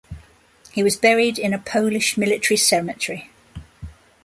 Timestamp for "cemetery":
2.57-3.29